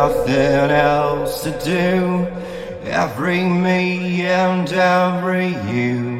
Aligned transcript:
nothing 0.00 0.70
else 0.70 1.42
to 1.42 1.50
do 1.62 2.49
every 2.90 3.44
me 3.44 4.26
and 4.26 4.70
every 4.72 5.48
you. 5.72 6.19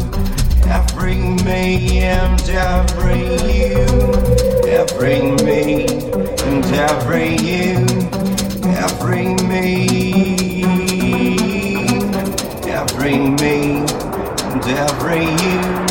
Every 0.71 1.01
bring 1.01 1.35
me 1.43 1.99
and 1.99 2.41
I 2.41 2.85
bring 2.95 3.39
you. 3.49 3.85
I 4.71 4.85
bring 4.97 5.35
me 5.43 5.85
and 5.85 6.65
I 6.65 7.03
bring 7.03 7.39
you. 7.43 7.85
I 8.71 8.97
bring 9.01 9.35
me. 9.49 10.63
I 12.71 12.85
bring 12.95 13.35
me 13.35 13.79
and 13.79 14.63
I 14.63 14.99
bring 14.99 15.39
you. 15.39 15.90